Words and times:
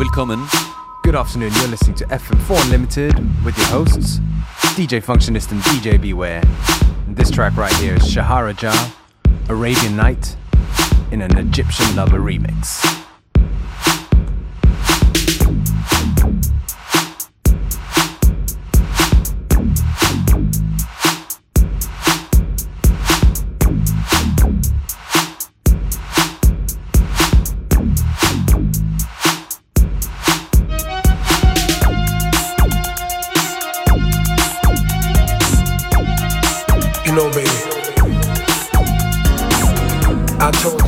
velkommen. 0.00 0.40
Good 1.02 1.14
afternoon, 1.14 1.52
you're 1.56 1.68
listening 1.68 1.94
to 1.96 2.06
FM4 2.06 2.64
Unlimited 2.64 3.44
with 3.44 3.54
your 3.58 3.66
hosts, 3.66 4.18
DJ 4.74 5.04
Functionist 5.04 5.52
and 5.52 5.60
DJ 5.60 6.00
Beware. 6.00 6.42
And 7.06 7.14
this 7.14 7.30
track 7.30 7.54
right 7.58 7.74
here 7.74 7.96
is 7.96 8.04
Shahara 8.04 8.56
Jah, 8.56 8.92
Arabian 9.50 9.96
Night, 9.96 10.36
in 11.10 11.20
an 11.20 11.36
Egyptian 11.36 11.94
Lover 11.96 12.18
remix. 12.18 12.99
You 37.10 37.16
know, 37.16 37.28
baby, 37.30 37.50
I 40.38 40.52
told 40.62 40.79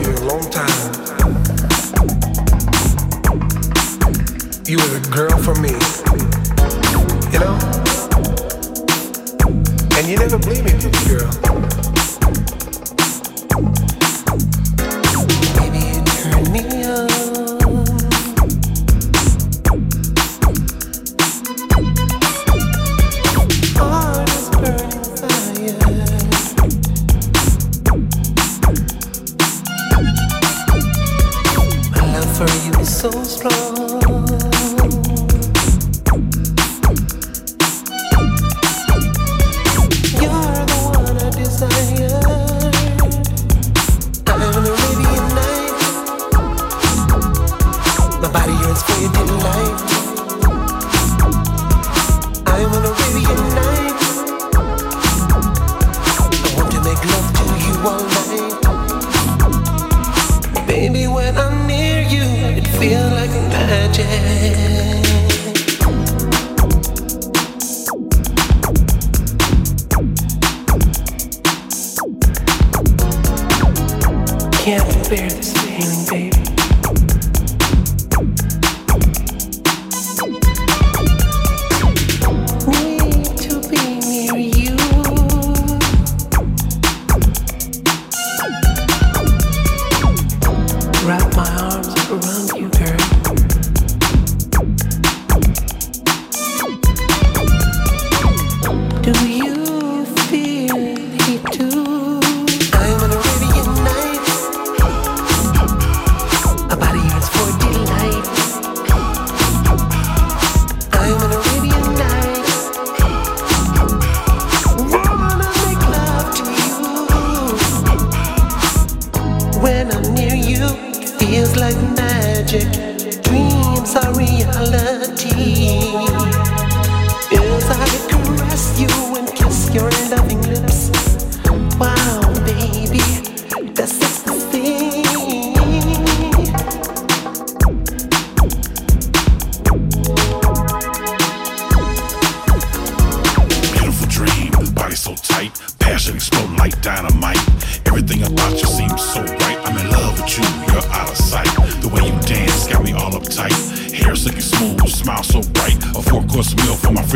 界 63.93 64.42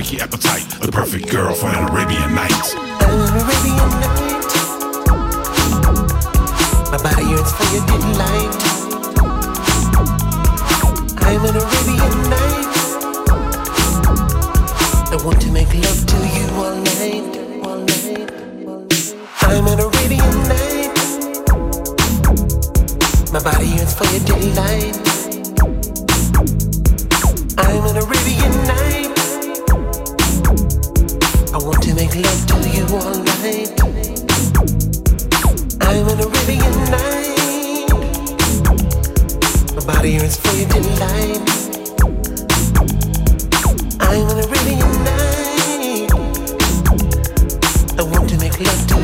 wake 0.06 0.18
your 0.18 0.22
appetite. 0.22 0.68
The 0.80 0.92
perfect 0.92 1.30
girl 1.30 1.54
for 1.54 1.66
an 1.66 1.88
Arabian 1.88 2.34
night. 2.34 2.74
Arabian 3.02 3.90
night. 4.00 4.52
My 6.90 6.98
body 7.02 7.24
yearns 7.26 7.52
for 7.52 7.66
your 7.74 7.86
delight. 7.86 8.54
I'm 11.22 11.44
an 11.44 11.56
Arabian 11.56 12.16
night. 12.30 12.68
I 15.12 15.16
want 15.24 15.40
to 15.42 15.50
make 15.50 15.74
love 15.74 16.06
to 16.06 16.16
you 16.36 16.46
all 16.62 16.76
night. 16.76 17.36
All 17.64 17.80
night. 17.80 18.30
I'm 19.42 19.66
an 19.66 19.80
Arabian 19.80 20.36
night. 20.48 20.94
My 23.32 23.40
body 23.42 23.66
yearns 23.66 23.94
for 23.94 24.06
your 24.12 24.24
delight. 24.24 24.96
I'm 27.58 27.84
an 27.84 27.96
Arabian 27.96 28.66
night. 28.66 29.15
I 31.56 31.58
want 31.58 31.82
to 31.84 31.94
make 31.94 32.14
love 32.14 32.46
to 32.48 32.68
you 32.68 32.84
all 32.92 33.16
night. 33.16 33.80
I'm 35.80 36.06
Arabian 36.06 36.76
night. 36.92 37.88
My 39.74 39.80
body 39.86 40.16
is 40.16 40.36
for 40.36 40.52
delight. 40.68 41.40
I'm 44.00 44.28
Arabian 44.36 44.92
night. 45.08 46.12
I 47.98 48.02
want 48.02 48.28
to 48.28 48.36
make 48.36 48.60
love 48.60 48.86
to 48.88 48.95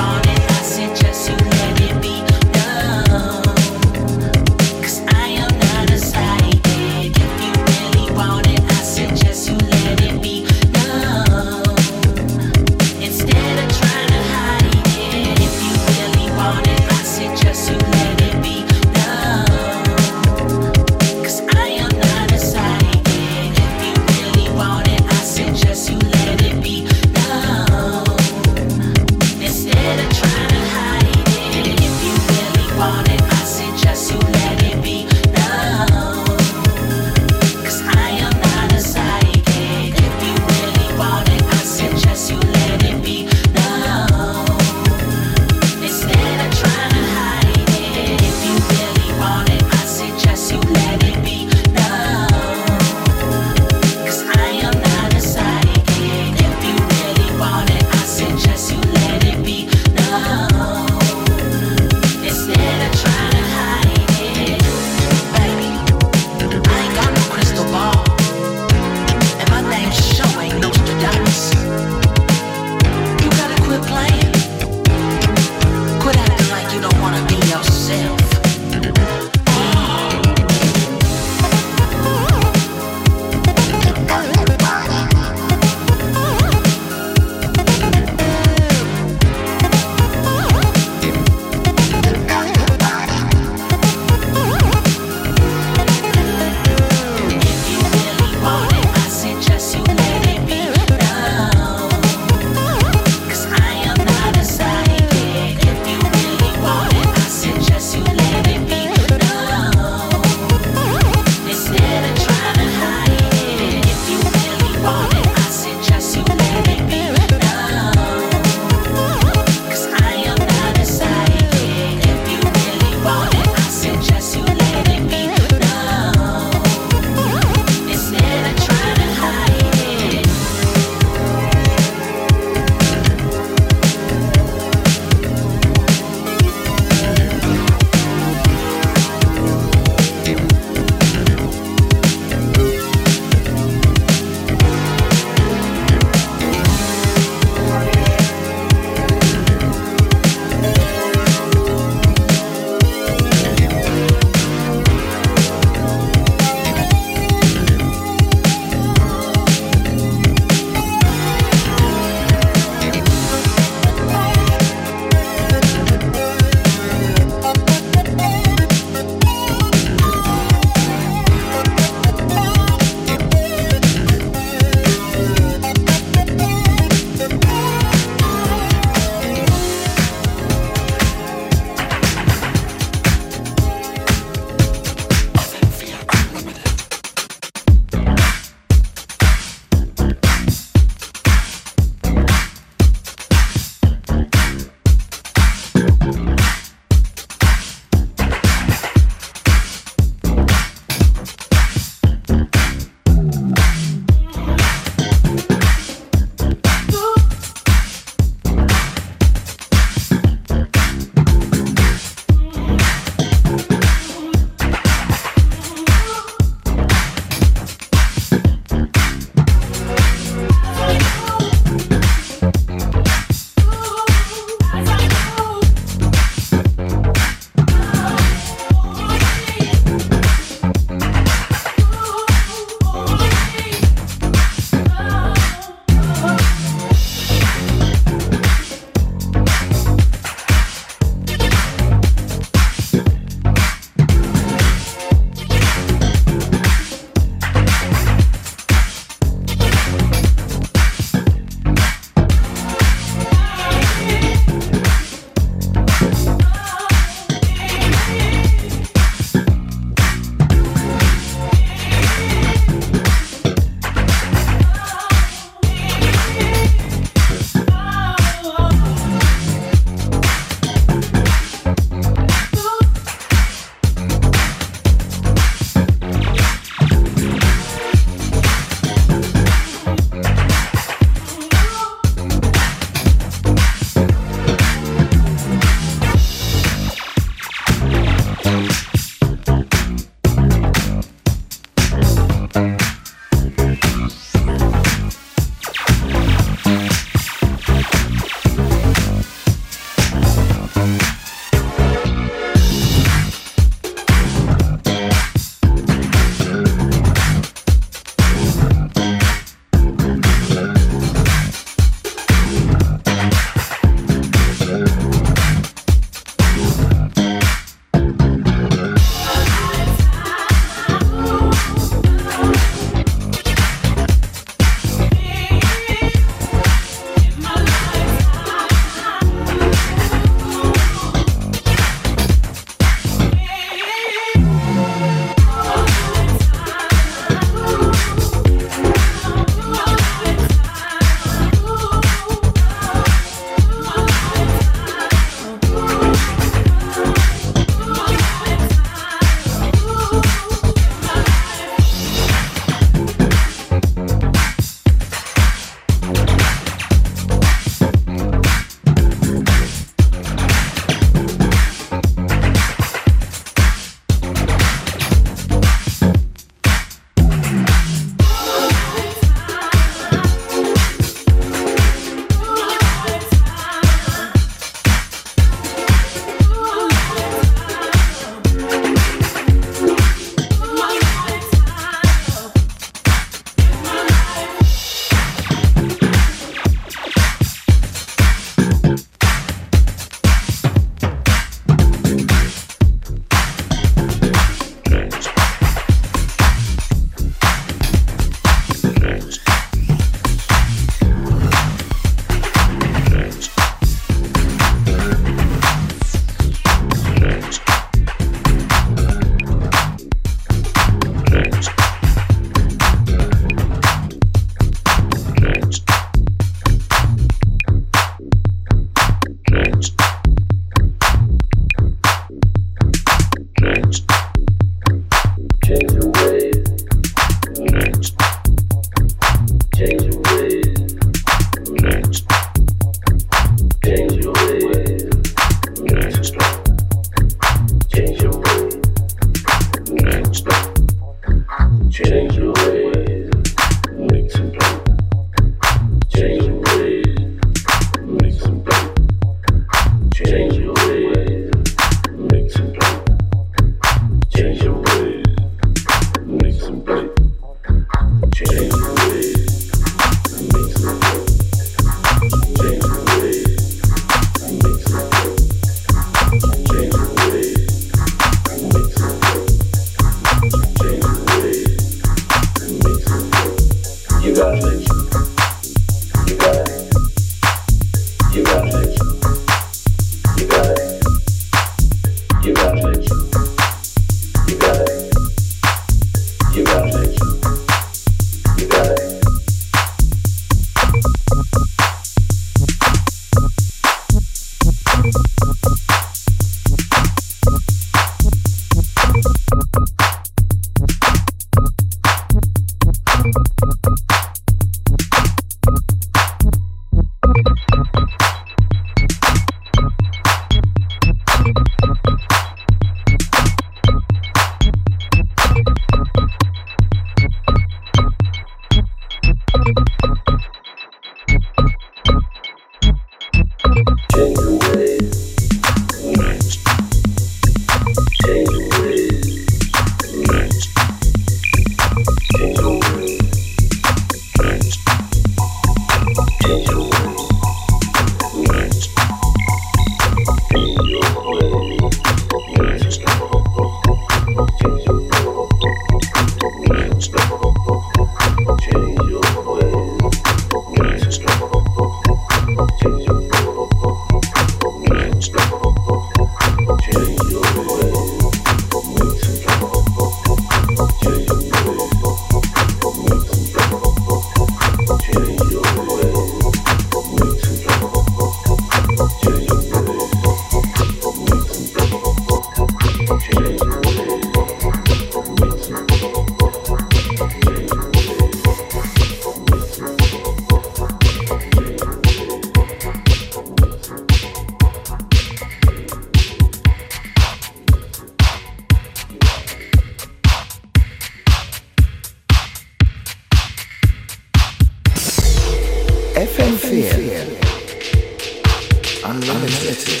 Unlimited. 599.04 600.00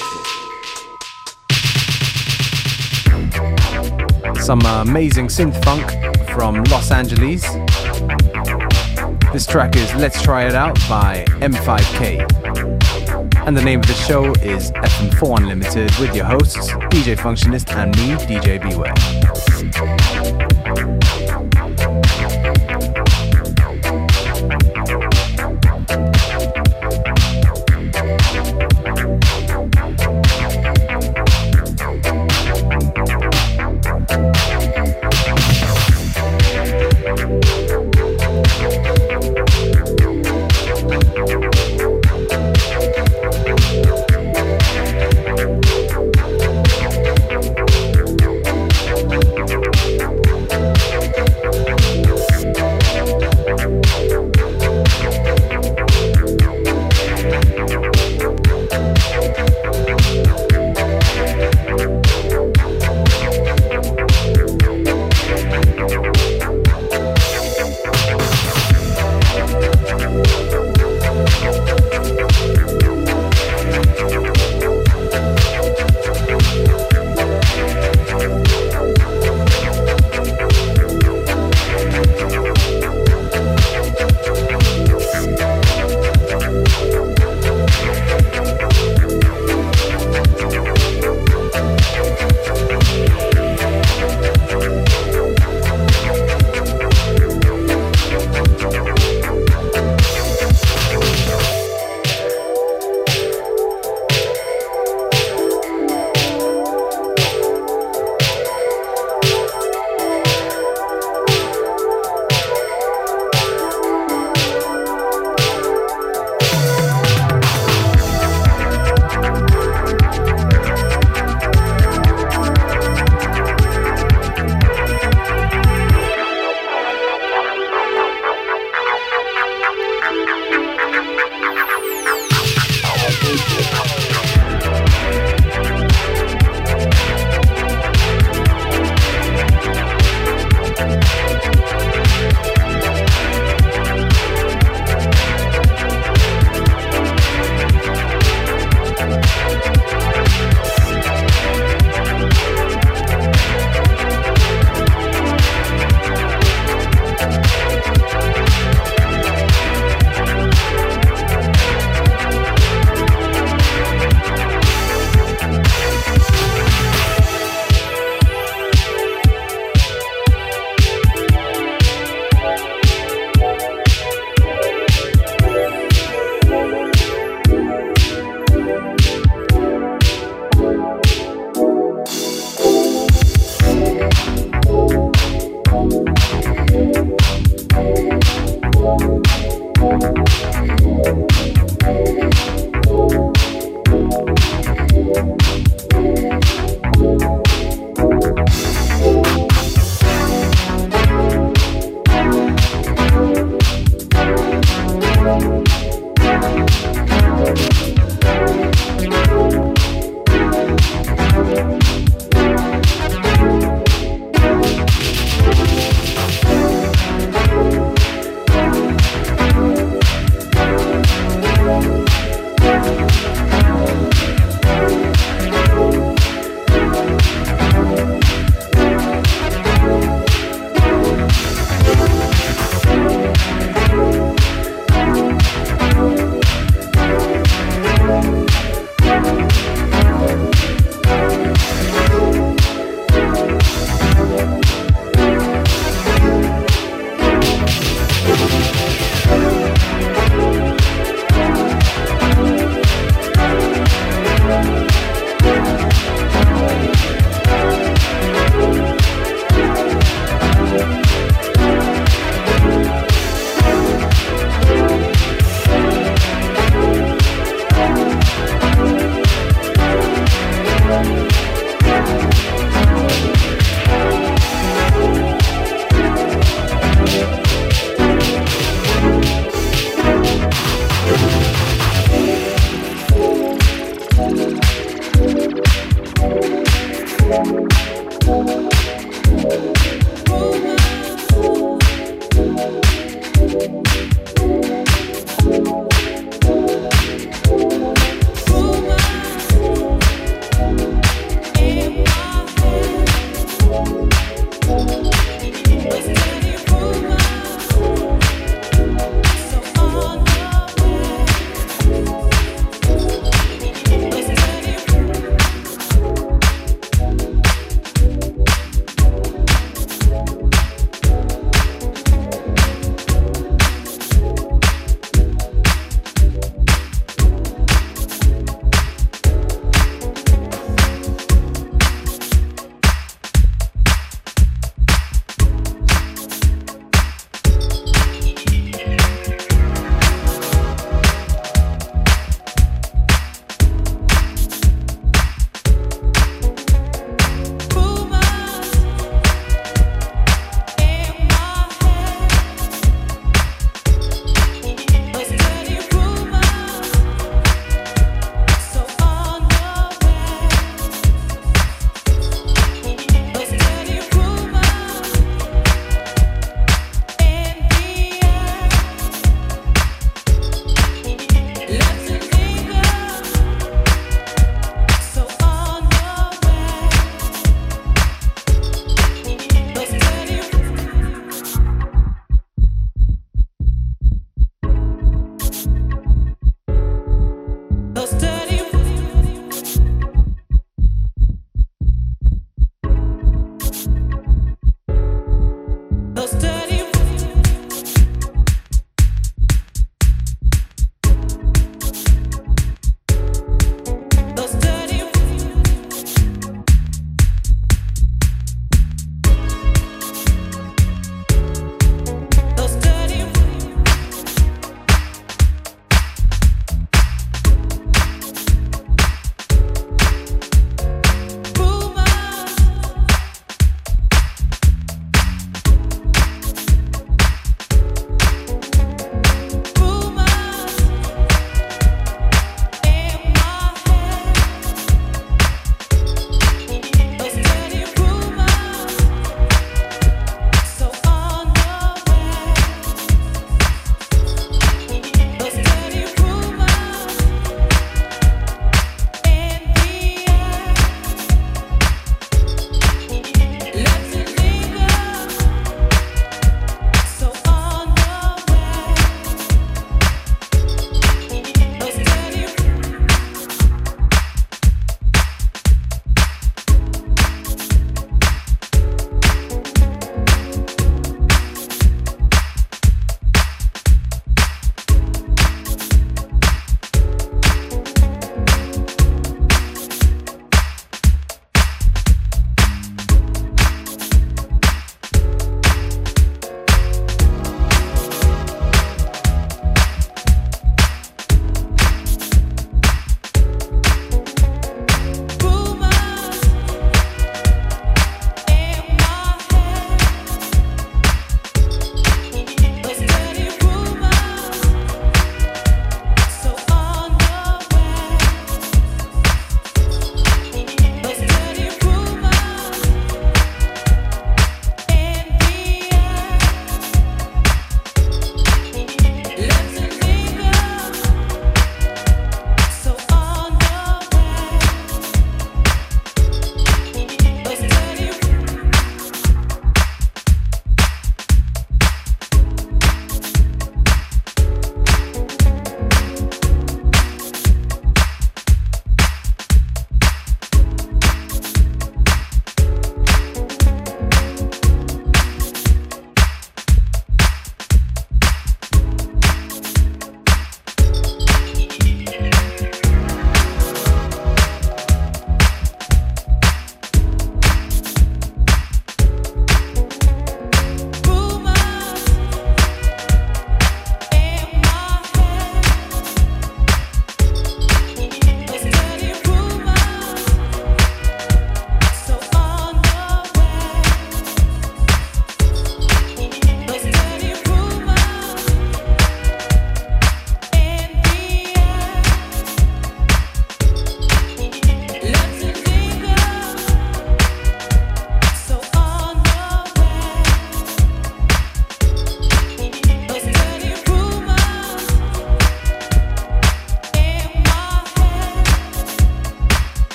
Some 4.40 4.60
amazing 4.60 5.26
synth 5.26 5.64
funk 5.64 5.84
from 6.30 6.62
Los 6.64 6.92
Angeles. 6.92 7.42
This 9.32 9.46
track 9.48 9.74
is 9.74 9.92
Let's 9.96 10.22
Try 10.22 10.44
It 10.46 10.54
Out 10.54 10.78
by 10.88 11.24
M5K. 11.40 12.20
And 13.44 13.56
the 13.56 13.62
name 13.64 13.80
of 13.80 13.88
the 13.88 13.94
show 13.94 14.32
is 14.42 14.70
FM4 14.70 15.38
Unlimited 15.38 15.90
with 15.98 16.14
your 16.14 16.26
hosts, 16.26 16.70
DJ 16.92 17.16
Functionist 17.18 17.74
and 17.74 17.96
me, 17.96 18.14
DJ 18.26 18.62
Beware. 18.62 19.21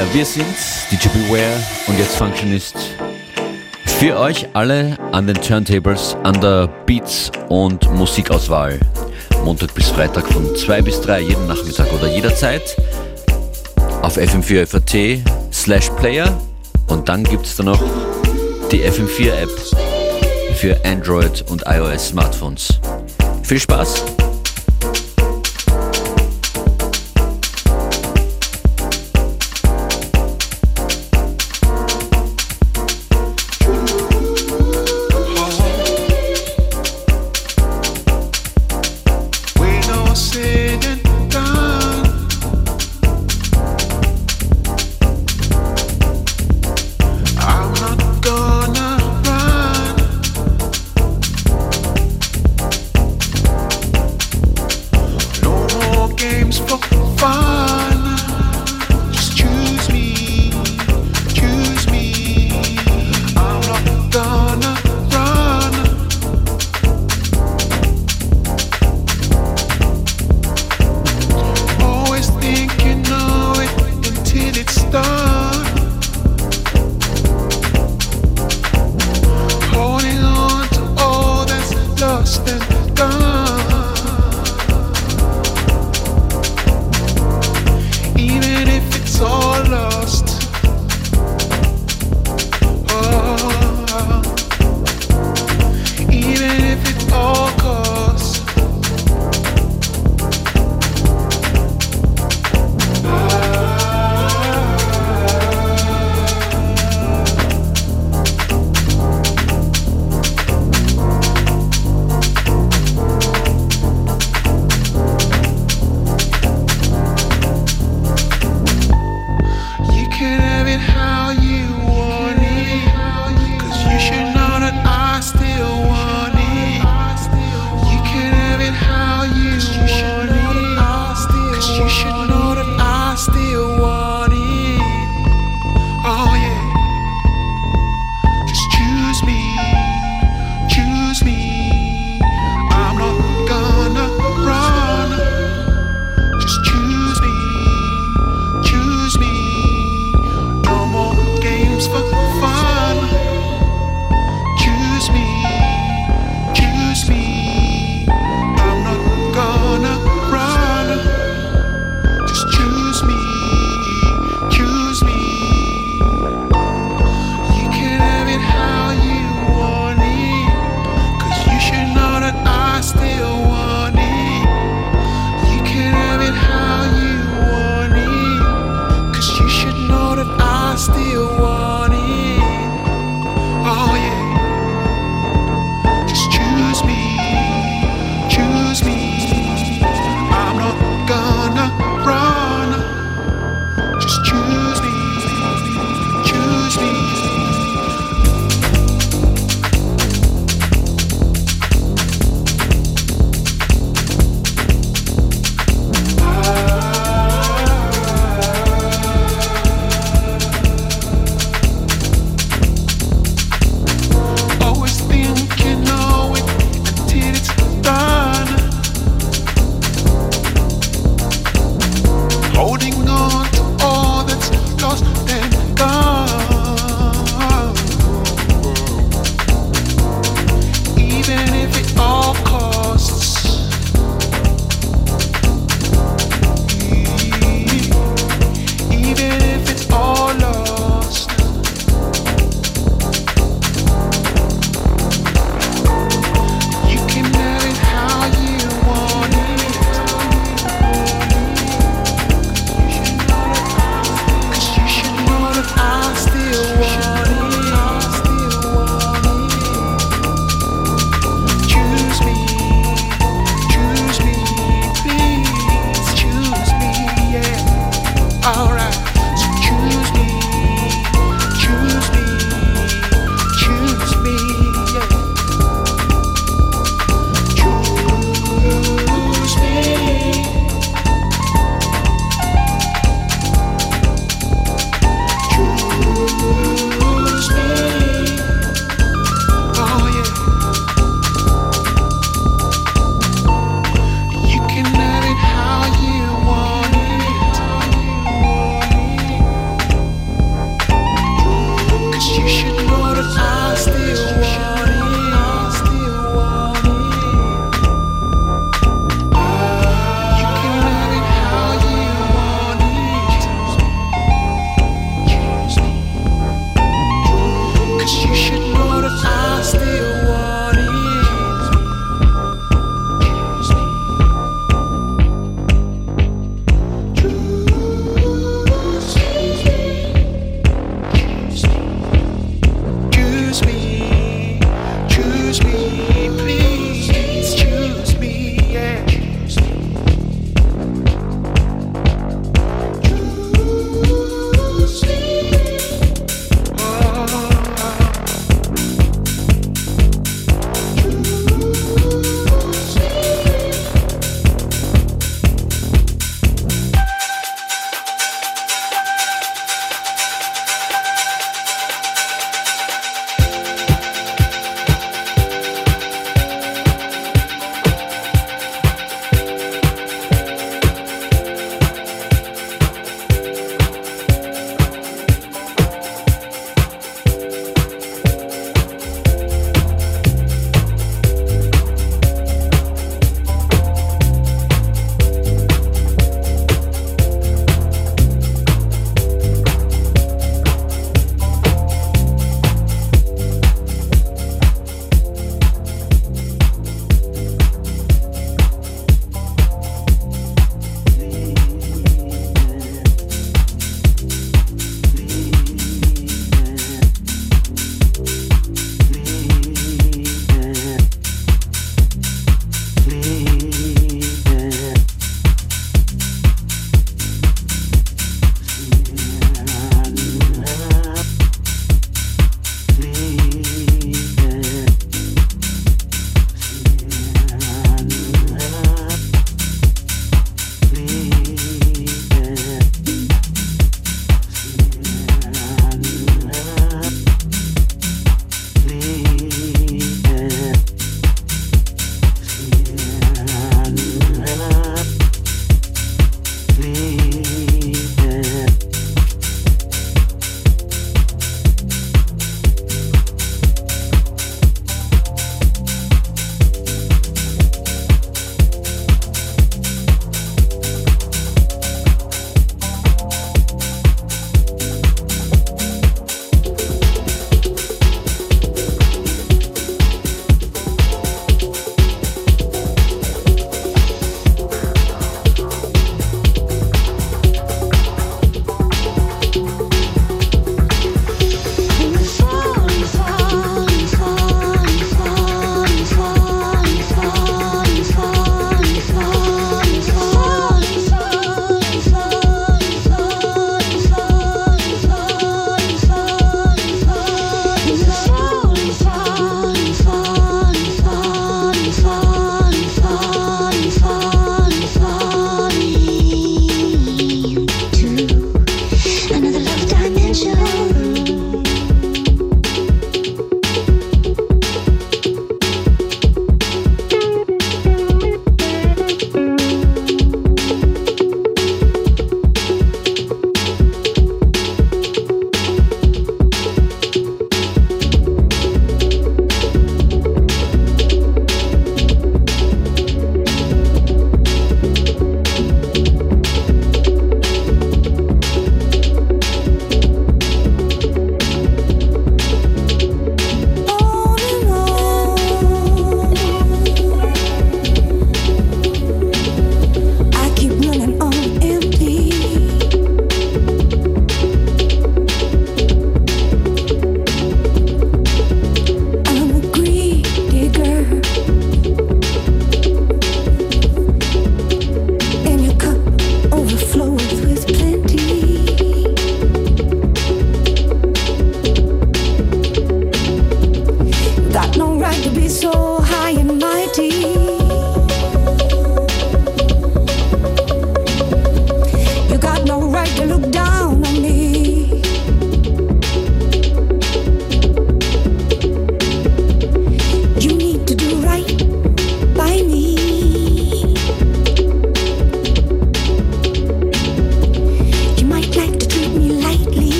Yeah, 0.00 0.14
wir 0.14 0.24
sind 0.24 0.46
DJ 0.90 1.08
Beware 1.08 1.62
und 1.86 1.98
jetzt 1.98 2.16
Functionist. 2.16 2.74
Für 3.84 4.18
euch 4.18 4.48
alle 4.54 4.96
an 5.12 5.26
den 5.26 5.36
Turntables, 5.36 6.16
an 6.22 6.40
der 6.40 6.68
Beats- 6.86 7.30
und 7.50 7.92
Musikauswahl. 7.92 8.80
Montag 9.44 9.74
bis 9.74 9.90
Freitag 9.90 10.26
von 10.32 10.56
2 10.56 10.80
bis 10.80 11.02
3, 11.02 11.20
jeden 11.20 11.46
Nachmittag 11.46 11.92
oder 11.92 12.08
jederzeit. 12.08 12.62
Auf 14.00 14.16
FM4 14.16 14.66
FAT 14.66 15.22
slash 15.52 15.90
Player. 15.98 16.32
Und 16.86 17.06
dann 17.10 17.22
gibt 17.22 17.44
es 17.44 17.56
da 17.56 17.64
noch 17.64 17.82
die 18.72 18.82
FM4 18.82 19.32
App 19.32 19.50
für 20.54 20.82
Android 20.86 21.44
und 21.50 21.64
iOS 21.66 22.08
Smartphones. 22.08 22.80
Viel 23.42 23.60
Spaß! 23.60 24.19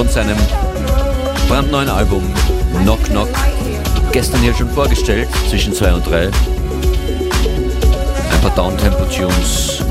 Von 0.00 0.08
seinem 0.08 0.36
brandneuen 1.46 1.90
Album 1.90 2.22
Knock 2.82 3.04
Knock. 3.04 3.28
Gestern 4.12 4.40
hier 4.40 4.54
schon 4.54 4.70
vorgestellt, 4.70 5.28
zwischen 5.48 5.74
2 5.74 5.92
und 5.92 6.06
3. 6.06 6.26
Ein 6.26 6.32
paar 8.40 8.54
Downtempo-Tunes, 8.56 9.82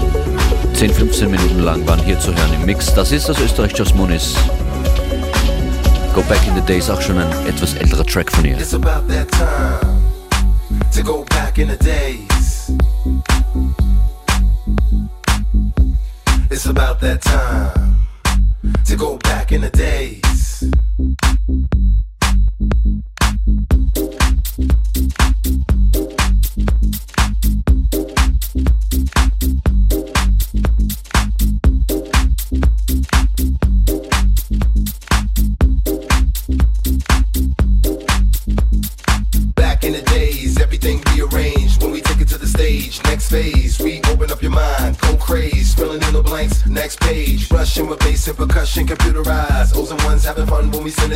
10, 0.74 0.94
15 0.94 1.30
Minuten 1.30 1.60
lang 1.60 1.88
waren 1.88 2.04
hier 2.04 2.20
zu 2.20 2.30
hören 2.36 2.54
im 2.56 2.66
Mix. 2.66 2.94
Das 2.94 3.12
ist 3.12 3.30
aus 3.30 3.40
Österreich 3.40 3.74
Just 3.78 3.96
Munis. 3.96 4.34
Go 6.16 6.22
Back 6.24 6.40
in 6.48 6.56
the 6.56 6.62
Days, 6.62 6.90
auch 6.90 7.02
schon 7.02 7.20
ein 7.20 7.32
etwas 7.48 7.76
älterer 7.76 8.06
Track 8.06 8.32
von 8.32 8.46
ihr. 8.46 8.58
It's 8.58 8.74
about 8.74 9.08
that 9.08 9.30
time 9.30 9.80
to 10.96 11.04
go 11.04 11.24
back 11.30 11.58
in 11.60 11.70
the 11.70 11.78
days. 11.78 12.29
It's 16.60 16.66
about 16.66 17.00
that 17.00 17.22
time. 17.22 18.02
to 18.84 18.98
go 18.98 19.16
back 19.20 19.54
in 19.54 19.62
the 19.62 19.70
days. 19.70 20.29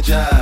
Fun 0.06 0.32